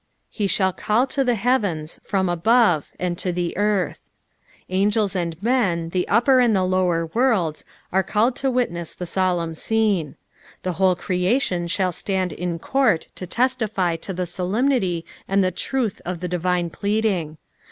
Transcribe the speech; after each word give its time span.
"He 0.31 0.47
shall 0.47 0.73
eaU 0.73 1.07
to 1.09 1.23
the 1.23 1.35
beaten* 1.35 1.85
from 2.01 2.25
aoote, 2.25 2.85
and 2.99 3.15
to 3.19 3.31
the 3.31 3.53
earih." 3.55 3.97
Angels 4.67 5.15
aud 5.15 5.35
men, 5.43 5.89
the 5.89 6.07
upper 6.07 6.39
and 6.39 6.55
the 6.55 6.63
lower 6.63 7.05
worlds, 7.05 7.63
are 7.91 8.01
called 8.01 8.35
to 8.37 8.49
witness 8.49 8.95
the 8.95 9.05
aokmn 9.05 9.55
scene. 9.55 10.15
The 10.63 10.71
whole 10.73 10.95
creation 10.95 11.67
shall 11.67 11.91
stand 11.91 12.33
in 12.33 12.57
court 12.57 13.09
to 13.13 13.27
testify 13.27 13.95
to 13.97 14.11
the 14.11 14.25
solemnity 14.25 15.05
and 15.27 15.43
the 15.43 15.51
truth 15.51 16.01
of 16.03 16.19
the 16.19 16.27
divine 16.27 16.71
pleading. 16.71 17.37